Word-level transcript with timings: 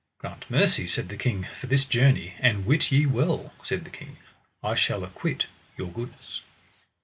Grant 0.17 0.49
mercy, 0.49 0.87
said 0.87 1.09
the 1.09 1.15
king, 1.15 1.45
for 1.59 1.67
this 1.67 1.85
journey; 1.85 2.33
and 2.39 2.65
wit 2.65 2.91
ye 2.91 3.05
well, 3.05 3.53
said 3.61 3.83
the 3.83 3.91
king, 3.91 4.17
I 4.63 4.73
shall 4.73 5.03
acquit 5.03 5.45
your 5.77 5.91
goodness. 5.91 6.41